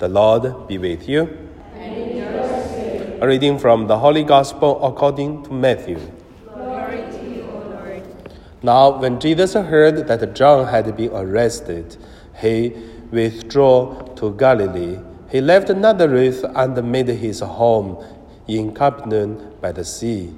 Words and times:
The 0.00 0.08
Lord 0.08 0.66
be 0.66 0.78
with 0.78 1.06
you. 1.06 1.28
A 1.74 3.26
reading 3.26 3.58
from 3.58 3.86
the 3.86 3.98
Holy 3.98 4.24
Gospel 4.24 4.82
according 4.82 5.42
to 5.42 5.52
Matthew. 5.52 5.98
To 6.46 7.20
you. 7.22 8.02
Now, 8.62 8.98
when 8.98 9.20
Jesus 9.20 9.52
heard 9.52 10.08
that 10.08 10.34
John 10.34 10.66
had 10.68 10.96
been 10.96 11.12
arrested, 11.12 11.98
he 12.40 12.72
withdrew 13.10 14.14
to 14.16 14.34
Galilee. 14.38 14.98
He 15.30 15.42
left 15.42 15.68
Nazareth 15.68 16.46
and 16.54 16.90
made 16.90 17.08
his 17.08 17.40
home 17.40 18.02
in 18.48 18.72
Capernaum 18.72 19.52
by 19.60 19.72
the 19.72 19.84
sea, 19.84 20.32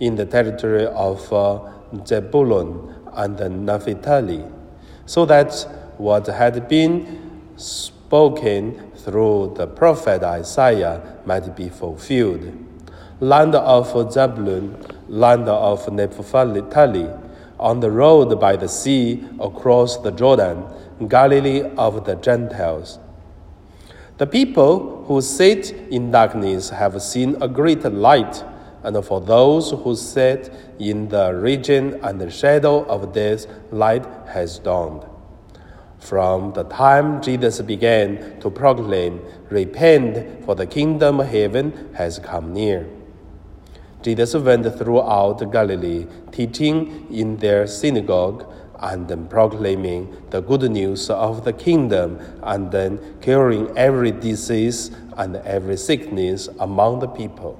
in 0.00 0.16
the 0.16 0.26
territory 0.26 0.86
of 0.86 1.32
uh, 1.32 1.60
Zebulun 2.04 2.92
and 3.12 3.64
Naphtali, 3.64 4.44
so 5.06 5.24
that 5.26 5.54
what 5.98 6.26
had 6.26 6.68
been 6.68 7.52
spoken 7.56 8.90
through 9.04 9.52
the 9.56 9.66
prophet 9.66 10.22
Isaiah 10.22 11.20
might 11.26 11.54
be 11.54 11.68
fulfilled. 11.68 12.52
Land 13.20 13.54
of 13.54 14.10
Zebulun, 14.10 14.76
land 15.08 15.48
of 15.48 15.92
Naphtali, 15.92 17.08
on 17.60 17.80
the 17.80 17.90
road 17.90 18.40
by 18.40 18.56
the 18.56 18.68
sea 18.68 19.24
across 19.38 19.98
the 19.98 20.10
Jordan, 20.10 20.64
Galilee 21.06 21.62
of 21.76 22.04
the 22.06 22.16
Gentiles. 22.16 22.98
The 24.16 24.26
people 24.26 25.04
who 25.06 25.20
sit 25.20 25.72
in 25.90 26.10
darkness 26.10 26.70
have 26.70 27.00
seen 27.02 27.36
a 27.42 27.48
great 27.48 27.84
light, 27.84 28.42
and 28.82 29.04
for 29.04 29.20
those 29.20 29.70
who 29.70 29.94
sit 29.96 30.52
in 30.78 31.08
the 31.08 31.34
region 31.34 32.00
and 32.02 32.20
the 32.20 32.30
shadow 32.30 32.84
of 32.86 33.12
death, 33.12 33.46
light 33.70 34.06
has 34.28 34.58
dawned. 34.58 35.04
From 36.04 36.52
the 36.52 36.64
time 36.64 37.22
Jesus 37.22 37.62
began 37.62 38.38
to 38.40 38.50
proclaim, 38.50 39.22
Repent, 39.48 40.44
for 40.44 40.54
the 40.54 40.66
kingdom 40.66 41.18
of 41.20 41.28
heaven 41.28 41.94
has 41.94 42.18
come 42.18 42.52
near. 42.52 42.86
Jesus 44.02 44.34
went 44.34 44.66
throughout 44.76 45.50
Galilee, 45.50 46.06
teaching 46.30 47.10
in 47.10 47.38
their 47.38 47.66
synagogue 47.66 48.44
and 48.80 49.30
proclaiming 49.30 50.14
the 50.28 50.42
good 50.42 50.70
news 50.70 51.08
of 51.08 51.42
the 51.46 51.54
kingdom 51.54 52.20
and 52.42 52.70
then 52.70 53.16
curing 53.22 53.72
every 53.74 54.12
disease 54.12 54.90
and 55.16 55.36
every 55.36 55.78
sickness 55.78 56.50
among 56.60 56.98
the 56.98 57.08
people. 57.08 57.58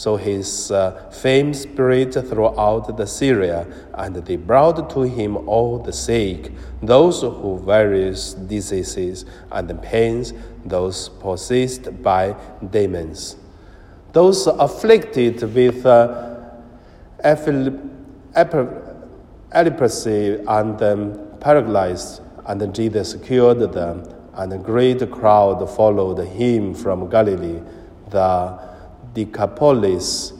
So 0.00 0.16
his 0.16 0.70
uh, 0.70 1.10
fame 1.10 1.52
spread 1.52 2.14
throughout 2.14 2.96
the 2.96 3.06
Syria, 3.06 3.66
and 3.92 4.16
they 4.16 4.36
brought 4.36 4.88
to 4.94 5.02
him 5.02 5.36
all 5.46 5.78
the 5.78 5.92
sick, 5.92 6.52
those 6.82 7.20
who 7.20 7.60
various 7.62 8.32
diseases 8.32 9.26
and 9.52 9.82
pains, 9.82 10.32
those 10.64 11.10
possessed 11.10 12.02
by 12.02 12.34
demons, 12.70 13.36
those 14.14 14.46
afflicted 14.46 15.42
with 15.54 15.84
uh, 15.84 16.44
epilepsy 19.52 20.38
and 20.48 20.82
um, 20.82 21.28
paralyzed, 21.40 22.22
and 22.46 22.74
Jesus 22.74 23.16
cured 23.16 23.70
them, 23.74 24.02
and 24.32 24.54
a 24.54 24.58
great 24.58 25.10
crowd 25.10 25.62
followed 25.76 26.26
him 26.26 26.72
from 26.72 27.10
Galilee. 27.10 27.60
The 28.08 28.69
Decapolis, 29.14 30.32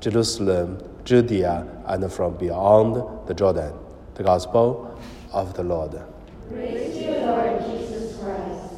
Jerusalem, 0.00 0.82
Judea, 1.04 1.66
and 1.86 2.12
from 2.12 2.36
beyond 2.36 3.28
the 3.28 3.34
Jordan. 3.34 3.72
The 4.14 4.22
Gospel 4.22 4.98
of 5.32 5.54
the 5.54 5.62
Lord. 5.62 6.00
Praise 6.48 6.96
you, 6.96 7.10
Lord 7.10 7.60
Jesus 7.66 8.18
Christ. 8.18 8.72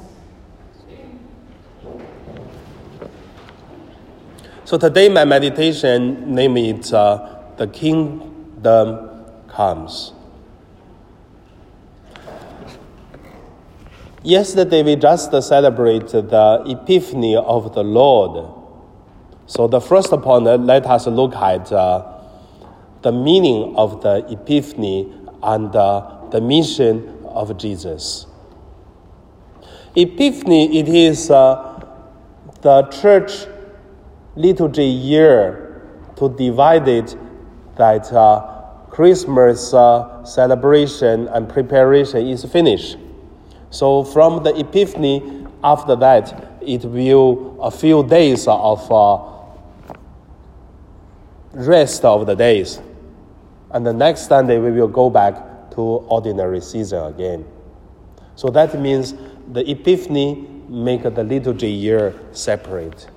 So 4.65 4.77
today 4.77 5.09
my 5.09 5.25
meditation 5.25 6.35
name 6.35 6.57
is 6.57 6.93
uh, 6.93 7.53
The 7.57 7.69
Kingdom 7.69 9.25
Comes. 9.49 10.13
Yesterday 14.25 14.83
we 14.83 14.97
just 14.97 15.31
celebrated 15.31 16.31
the 16.31 16.65
Epiphany 16.67 17.37
of 17.37 17.75
the 17.75 17.85
Lord. 17.85 18.58
So 19.49 19.67
the 19.67 19.81
first 19.81 20.11
point, 20.11 20.45
let 20.45 20.85
us 20.85 21.07
look 21.07 21.35
at 21.35 21.73
uh, 21.73 22.21
the 23.01 23.11
meaning 23.11 23.75
of 23.77 24.03
the 24.03 24.31
Epiphany 24.31 25.11
and 25.43 25.75
uh, 25.75 26.27
the 26.31 26.39
mission 26.43 27.25
of 27.25 27.57
Jesus. 27.57 28.27
Epiphany, 29.97 30.79
it 30.79 30.89
is 30.91 31.31
uh, 31.31 31.83
the 32.61 32.83
church 33.01 33.47
liturgy 34.37 34.85
year 34.85 35.83
to 36.17 36.29
divide 36.29 36.87
it 36.87 37.17
that 37.79 38.13
uh, 38.13 38.67
Christmas 38.91 39.73
uh, 39.73 40.23
celebration 40.27 41.27
and 41.29 41.49
preparation 41.49 42.27
is 42.27 42.45
finished. 42.45 42.99
So 43.71 44.05
from 44.05 44.43
the 44.43 44.55
Epiphany, 44.59 45.47
after 45.65 45.97
that, 45.97 46.59
it 46.61 46.85
will 46.85 47.57
a 47.63 47.71
few 47.71 48.07
days 48.07 48.47
of 48.47 48.93
uh, 48.93 49.38
rest 51.53 52.05
of 52.05 52.27
the 52.27 52.35
days. 52.35 52.81
And 53.71 53.87
the 53.87 53.93
next 53.93 54.29
Sunday, 54.29 54.59
we 54.59 54.71
will 54.71 54.89
go 54.89 55.11
back 55.11 55.71
to 55.73 55.81
ordinary 55.81 56.61
season 56.61 57.05
again. 57.05 57.47
So 58.35 58.49
that 58.51 58.79
means 58.81 59.15
the 59.53 59.69
Epiphany 59.71 60.47
make 60.69 61.03
the 61.03 61.25
liturgy 61.25 61.71
year 61.71 62.15
separate. 62.33 63.09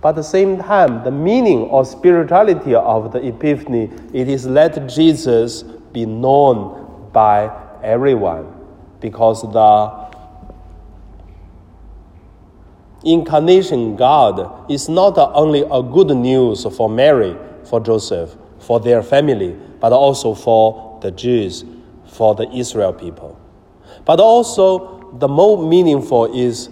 But 0.00 0.10
at 0.10 0.16
the 0.16 0.22
same 0.22 0.58
time, 0.58 1.04
the 1.04 1.10
meaning 1.10 1.60
or 1.62 1.84
spirituality 1.84 2.74
of 2.74 3.12
the 3.12 3.26
Epiphany, 3.26 3.90
it 4.12 4.28
is 4.28 4.46
let 4.46 4.88
Jesus 4.88 5.62
be 5.62 6.06
known 6.06 7.10
by 7.12 7.50
everyone. 7.82 8.54
Because 9.00 9.42
the 9.42 9.99
incarnation 13.04 13.96
God 13.96 14.70
is 14.70 14.88
not 14.88 15.16
only 15.18 15.62
a 15.70 15.82
good 15.82 16.08
news 16.16 16.66
for 16.76 16.88
Mary, 16.88 17.36
for 17.64 17.80
Joseph, 17.80 18.36
for 18.58 18.80
their 18.80 19.02
family, 19.02 19.56
but 19.80 19.92
also 19.92 20.34
for 20.34 20.98
the 21.02 21.10
Jews, 21.10 21.64
for 22.06 22.34
the 22.34 22.48
Israel 22.50 22.92
people. 22.92 23.38
But 24.04 24.20
also, 24.20 25.16
the 25.18 25.28
more 25.28 25.62
meaningful 25.62 26.34
is 26.34 26.68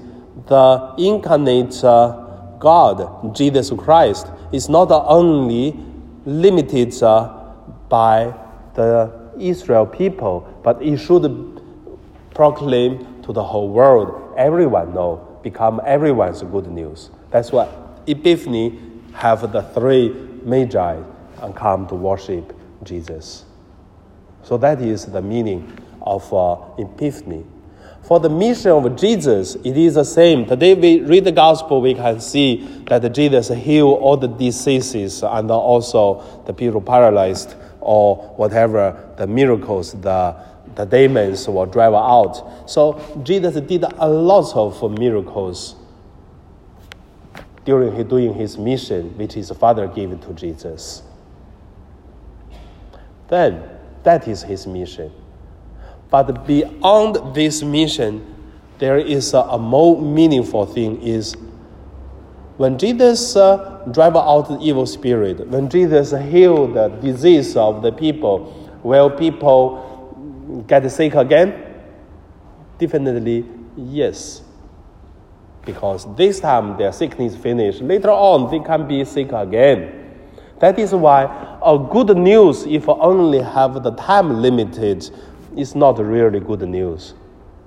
the 0.47 0.94
incarnate 0.99 1.83
uh, 1.83 2.56
God, 2.59 3.34
Jesus 3.34 3.71
Christ, 3.71 4.28
is 4.53 4.69
not 4.69 4.91
only 4.91 5.78
limited 6.25 7.00
uh, 7.03 7.53
by 7.88 8.34
the 8.75 9.12
Israel 9.38 9.87
people, 9.87 10.47
but 10.62 10.83
it 10.83 10.99
should 10.99 11.62
proclaim 12.34 13.22
to 13.22 13.33
the 13.33 13.43
whole 13.43 13.69
world. 13.69 14.34
Everyone 14.37 14.94
know 14.94 15.28
become 15.50 15.81
everyone's 15.84 16.42
good 16.42 16.66
news. 16.66 17.10
That's 17.31 17.53
why 17.53 17.69
Epiphany 18.06 18.78
have 19.14 19.53
the 19.53 19.62
three 19.62 20.10
magi 20.42 21.03
and 21.42 21.56
come 21.56 21.86
to 21.88 21.94
worship 21.94 22.54
Jesus. 22.82 23.44
So 24.42 24.56
that 24.58 24.81
is 24.81 25.06
the 25.06 25.22
meaning 25.22 25.78
of 26.03 26.32
uh, 26.32 26.56
Epiphany. 26.78 27.44
For 28.03 28.20
the 28.20 28.31
mission 28.31 28.70
of 28.70 28.97
Jesus, 28.97 29.54
it 29.56 29.76
is 29.76 29.94
the 29.94 30.04
same. 30.04 30.47
Today 30.47 30.75
we 30.75 31.00
read 31.00 31.25
the 31.25 31.32
gospel, 31.32 31.81
we 31.81 31.94
can 31.94 32.20
see 32.20 32.66
that 32.87 33.12
Jesus 33.14 33.48
healed 33.48 33.98
all 34.00 34.16
the 34.16 34.28
diseases 34.28 35.22
and 35.22 35.50
also 35.50 36.42
the 36.47 36.54
people 36.54 36.81
paralyzed 36.81 37.54
or 37.81 38.16
whatever 38.37 39.15
the 39.16 39.27
miracles, 39.27 39.93
the 40.00 40.37
the 40.75 40.84
demons 40.84 41.49
will 41.49 41.66
drive 41.66 41.94
out. 41.94 42.71
So 42.71 43.00
Jesus 43.25 43.56
did 43.66 43.84
a 43.84 44.09
lot 44.09 44.55
of 44.55 44.99
miracles 44.99 45.75
during 47.64 47.94
his 47.94 48.06
doing 48.06 48.35
his 48.35 48.56
mission, 48.56 49.17
which 49.19 49.32
his 49.35 49.50
father 49.50 49.88
gave 49.88 50.19
to 50.20 50.32
Jesus. 50.35 51.02
Then 53.29 53.62
that 54.05 54.26
is 54.29 54.43
his 54.43 54.67
mission. 54.67 55.12
But 56.11 56.47
beyond 56.47 57.35
this 57.35 57.62
mission, 57.62 58.35
there 58.79 58.99
is 58.99 59.35
a, 59.35 59.41
a 59.41 59.58
more 59.58 60.00
meaningful 60.00 60.64
thing 60.64 61.02
is 61.02 61.37
when 62.56 62.79
Jesus 62.79 63.37
uh, 63.37 63.77
drive 63.93 64.17
out 64.17 64.49
the 64.49 64.58
evil 64.61 64.87
spirit, 64.87 65.46
when 65.49 65.69
Jesus 65.69 66.11
healed 66.31 66.75
the 66.75 66.88
disease 66.88 67.56
of 67.56 67.82
the 67.82 67.93
people, 67.93 68.70
will 68.82 69.11
people 69.11 70.64
get 70.67 70.90
sick 70.90 71.14
again? 71.14 71.64
Definitely 72.79 73.44
yes. 73.76 74.43
Because 75.64 76.06
this 76.17 76.40
time 76.40 76.76
their 76.79 76.93
sickness 76.93 77.37
finished. 77.37 77.82
Later 77.82 78.11
on, 78.11 78.50
they 78.50 78.61
can 78.61 78.88
be 78.88 79.05
sick 79.05 79.32
again. 79.32 80.14
That 80.61 80.79
is 80.79 80.93
why 80.93 81.58
a 81.62 81.79
good 81.79 82.17
news, 82.17 82.64
if 82.64 82.88
only 82.88 83.40
have 83.40 83.82
the 83.82 83.93
time 83.93 84.40
limited, 84.40 85.08
is 85.56 85.75
not 85.75 85.99
really 85.99 86.40
good 86.40 86.62
news. 86.62 87.14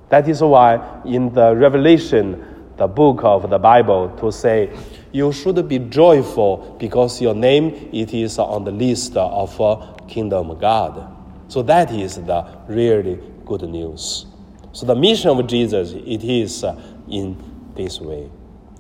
That 0.10 0.28
is 0.28 0.42
why 0.42 1.02
in 1.06 1.34
the 1.34 1.56
Revelation, 1.56 2.46
the 2.82 2.88
book 2.88 3.24
of 3.24 3.48
the 3.52 3.60
Bible 3.60 4.10
to 4.20 4.32
say, 4.32 4.76
you 5.12 5.32
should 5.32 5.68
be 5.68 5.78
joyful 5.78 6.76
because 6.80 7.22
your 7.22 7.36
name 7.36 7.90
it 7.94 8.12
is 8.12 8.40
on 8.40 8.64
the 8.64 8.72
list 8.72 9.16
of 9.16 9.62
uh, 9.62 9.94
kingdom 10.08 10.58
God. 10.58 11.16
So 11.48 11.62
that 11.62 11.92
is 11.92 12.16
the 12.16 12.44
really 12.68 13.20
good 13.46 13.62
news. 13.70 14.26
So 14.72 14.88
the 14.88 14.96
mission 14.96 15.30
of 15.30 15.46
Jesus 15.46 15.92
it 15.92 16.24
is 16.24 16.64
uh, 16.64 16.76
in 17.08 17.38
this 17.76 18.02
way. 18.02 18.32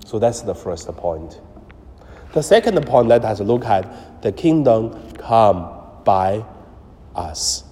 So 0.03 0.17
that's 0.17 0.41
the 0.41 0.55
first 0.55 0.87
point. 0.87 1.39
The 2.33 2.41
second 2.41 2.83
point, 2.87 3.07
let 3.07 3.23
us 3.23 3.39
look 3.39 3.65
at 3.65 4.23
the 4.23 4.31
kingdom 4.31 5.11
come 5.17 5.69
by 6.03 6.43
us. 7.13 7.65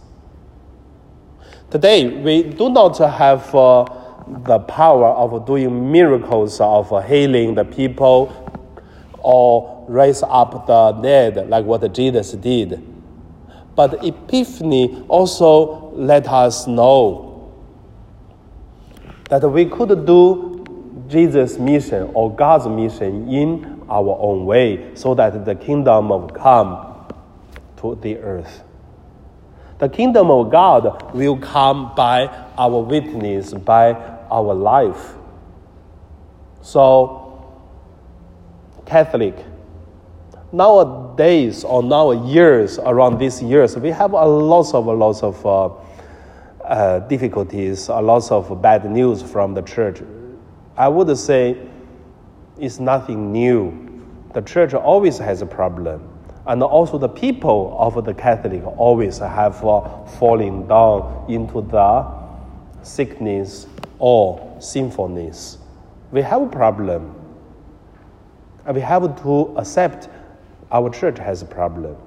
Today, 1.72 2.08
we 2.08 2.44
do 2.44 2.70
not 2.70 3.00
have 3.00 3.56
uh, 3.56 3.99
the 4.46 4.60
power 4.60 5.08
of 5.08 5.46
doing 5.46 5.92
miracles 5.92 6.60
of 6.62 6.90
healing 7.06 7.56
the 7.56 7.66
people 7.66 8.46
or 9.20 9.86
raise 9.90 10.24
up 10.24 10.68
the 10.68 10.92
dead 11.02 11.50
like 11.50 11.66
what 11.66 11.92
Jesus 11.94 12.31
did. 12.34 12.86
But 13.76 14.06
Epiphany 14.06 15.04
also 15.08 15.92
let 15.94 16.28
us 16.28 16.68
know 16.68 17.54
that 19.30 19.48
we 19.50 19.66
could 19.66 20.06
do 20.06 20.64
Jesus' 21.08 21.58
mission 21.58 22.12
or 22.14 22.34
God's 22.34 22.68
mission 22.68 23.30
in 23.30 23.84
our 23.90 24.18
own 24.20 24.46
way 24.46 24.96
so 24.96 25.16
that 25.16 25.46
the 25.46 25.56
kingdom 25.56 26.10
will 26.10 26.28
come 26.28 27.08
to 27.78 27.96
the 28.02 28.18
earth. 28.18 28.64
The 29.80 29.90
kingdom 29.90 30.30
of 30.30 30.52
God 30.52 31.14
will 31.16 31.38
come 31.38 31.94
by 31.96 32.28
our 32.58 32.81
witness, 32.81 33.54
by 33.54 34.19
our 34.31 34.54
life. 34.54 35.16
So, 36.62 37.26
Catholic, 38.86 39.36
nowadays 40.52 41.64
or 41.64 41.84
now 41.84 42.12
years 42.12 42.80
around 42.80 43.20
these 43.20 43.42
years, 43.42 43.78
we 43.78 43.90
have 43.90 44.14
a 44.14 44.26
lot 44.26 44.74
of 44.74 44.88
a 44.88 44.94
lot 44.94 45.24
of 45.24 45.46
uh, 45.46 45.70
uh, 46.64 47.00
difficulties, 47.08 47.88
a 47.88 48.02
lot 48.02 48.31
of 48.31 48.62
bad 48.62 48.90
news 48.90 49.22
from 49.22 49.54
the 49.54 49.62
church. 49.62 50.02
I 50.78 50.88
would 50.88 51.18
say 51.18 51.58
it's 52.60 52.80
nothing 52.80 53.31
new. 53.31 54.06
The 54.34 54.42
church 54.42 54.74
always 54.74 55.18
has 55.18 55.42
a 55.42 55.46
problem 55.46 56.08
and 56.50 56.64
also 56.64 56.98
the 56.98 57.08
people 57.08 57.76
of 57.78 58.04
the 58.04 58.14
Catholic 58.14 58.66
always 58.78 59.20
have 59.20 59.64
uh, 59.64 59.81
fallen 60.18 60.68
down 60.68 61.26
into 61.30 61.62
the 61.62 62.06
sickness 62.81 63.68
or 64.00 64.57
sinfulness. 64.60 65.57
We 66.12 66.22
have 66.22 66.42
a 66.42 66.48
problem. 66.48 67.16
And 68.66 68.75
we 68.75 68.81
have 68.81 69.22
to 69.24 69.56
accept 69.57 70.10
our 70.72 70.90
church 70.90 71.18
has 71.19 71.42
a 71.42 71.46
problem. 71.46 71.98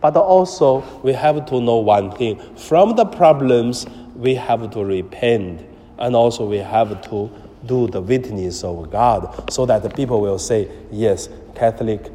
But 0.00 0.16
also, 0.16 0.82
we 1.02 1.12
have 1.12 1.46
to 1.46 1.60
know 1.60 1.76
one 1.76 2.10
thing 2.10 2.56
from 2.56 2.96
the 2.96 3.04
problems, 3.04 3.86
we 4.16 4.34
have 4.34 4.68
to 4.72 4.84
repent, 4.84 5.64
and 5.98 6.16
also 6.16 6.44
we 6.44 6.58
have 6.58 7.00
to 7.10 7.30
do 7.66 7.86
the 7.86 8.00
witness 8.00 8.64
of 8.64 8.90
God 8.90 9.52
so 9.52 9.64
that 9.66 9.84
the 9.84 9.90
people 9.90 10.20
will 10.20 10.40
say, 10.40 10.68
Yes, 10.90 11.28
Catholic 11.54 12.10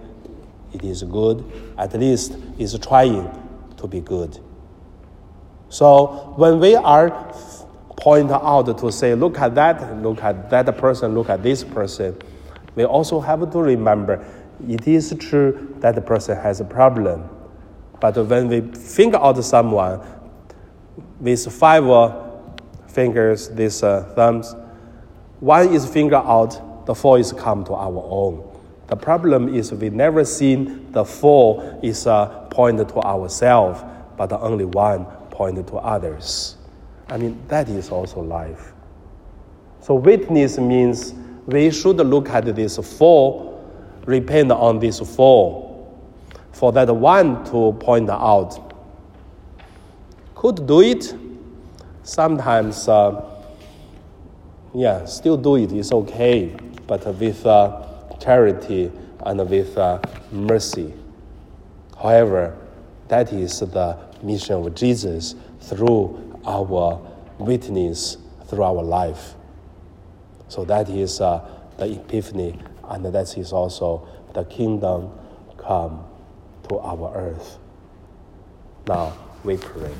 it 0.73 0.83
is 0.83 1.03
good, 1.03 1.49
at 1.77 1.93
least 1.93 2.37
is 2.57 2.77
trying 2.79 3.29
to 3.77 3.87
be 3.87 4.01
good. 4.01 4.37
So 5.69 6.33
when 6.35 6.59
we 6.59 6.75
are 6.75 7.33
point 8.07 8.31
out 8.31 8.77
to 8.77 8.89
say, 8.89 9.13
look 9.15 9.37
at 9.37 9.53
that, 9.53 10.01
look 10.01 10.23
at 10.23 10.49
that 10.49 10.77
person, 10.77 11.13
look 11.13 11.27
at 11.27 11.43
this 11.43 11.61
person, 11.61 12.17
we 12.75 12.85
also 12.85 13.19
have 13.19 13.51
to 13.51 13.59
remember 13.59 14.25
it 14.65 14.87
is 14.87 15.13
true 15.19 15.75
that 15.79 15.93
the 15.93 15.99
person 15.99 16.37
has 16.37 16.61
a 16.61 16.63
problem. 16.63 17.29
But 17.99 18.15
when 18.15 18.47
we 18.47 18.61
finger 18.61 19.17
out 19.17 19.43
someone 19.43 19.99
with 21.19 21.51
five 21.51 21.83
fingers, 22.87 23.49
these 23.49 23.83
uh, 23.83 24.09
thumbs, 24.15 24.55
one 25.41 25.73
is 25.73 25.85
finger 25.85 26.15
out, 26.15 26.85
the 26.85 26.95
four 26.95 27.19
is 27.19 27.33
come 27.33 27.65
to 27.65 27.73
our 27.73 28.07
own. 28.09 28.57
The 28.87 28.95
problem 28.95 29.53
is 29.53 29.73
we 29.73 29.89
never 29.89 30.23
seen 30.23 30.93
the 30.93 31.03
four 31.03 31.77
is 31.83 32.05
a 32.05 32.47
point 32.51 32.77
to 32.87 32.99
ourselves, 33.01 33.83
but 34.15 34.31
only 34.31 34.63
one 34.63 35.03
point 35.29 35.67
to 35.67 35.75
others. 35.75 36.56
I 37.09 37.17
mean, 37.17 37.41
that 37.47 37.69
is 37.69 37.89
also 37.89 38.21
life. 38.21 38.73
So 39.81 39.95
witness 39.95 40.57
means 40.57 41.13
we 41.45 41.71
should 41.71 41.97
look 41.97 42.29
at 42.29 42.53
this 42.55 42.77
four, 42.77 43.63
repent 44.05 44.51
on 44.51 44.79
this 44.79 44.99
four, 44.99 45.87
for 46.51 46.71
that 46.73 46.93
one 46.93 47.45
to 47.45 47.73
point 47.79 48.09
out. 48.09 48.73
Could 50.35 50.67
do 50.67 50.81
it. 50.81 51.15
Sometimes, 52.03 52.87
uh, 52.87 53.25
yeah, 54.73 55.05
still 55.05 55.37
do 55.37 55.55
it. 55.55 55.71
It's 55.71 55.91
okay, 55.91 56.55
but 56.85 57.05
with 57.15 57.45
uh, 57.45 57.83
charity 58.19 58.91
and 59.25 59.49
with 59.49 59.77
uh, 59.77 59.99
mercy. 60.31 60.93
However, 61.97 62.57
that 63.07 63.31
is 63.31 63.59
the 63.59 63.97
mission 64.21 64.55
of 64.55 64.75
Jesus 64.75 65.35
through 65.61 66.26
our 66.47 66.99
witness, 67.37 68.17
through 68.47 68.63
our 68.63 68.81
life. 68.81 69.35
So 70.47 70.63
that 70.65 70.89
is 70.89 71.19
uh, 71.19 71.47
the 71.77 71.91
epiphany, 71.91 72.57
and 72.89 73.05
that 73.05 73.37
is 73.37 73.51
also 73.51 74.07
the 74.33 74.45
kingdom 74.45 75.11
come 75.57 76.05
to 76.69 76.79
our 76.79 77.13
earth. 77.15 77.57
Now 78.87 79.17
we 79.43 79.57
pray. 79.57 79.93